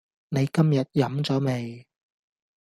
[0.29, 1.85] 你今日飲咗未？